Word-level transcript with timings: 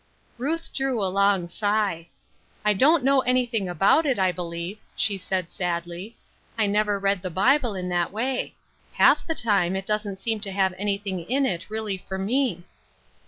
Ruth 0.39 0.73
drew 0.73 0.99
a 0.99 1.05
long 1.13 1.47
sigh." 1.47 2.07
I 2.65 2.73
don't 2.73 3.03
know 3.03 3.21
any 3.21 3.45
thing 3.45 3.69
about 3.69 4.03
it, 4.07 4.17
I 4.17 4.31
believe," 4.31 4.79
she 4.95 5.15
said, 5.15 5.51
sadly;" 5.51 6.17
I 6.57 6.65
never 6.65 6.97
read 6.97 7.21
the 7.21 7.29
Bible 7.29 7.75
in 7.75 7.87
that 7.89 8.11
way. 8.11 8.55
Half 8.93 9.27
the 9.27 9.35
time 9.35 9.75
it 9.75 9.85
doesn't 9.85 10.19
seem 10.19 10.39
to 10.39 10.51
have 10.51 10.73
anything 10.79 11.19
in 11.19 11.45
it 11.45 11.69
really 11.69 11.97
for 11.99 12.17
me." 12.17 12.63